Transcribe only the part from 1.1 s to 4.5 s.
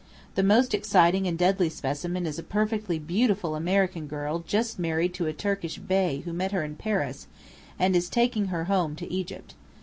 and deadly specimen is a perfectly beautiful American girl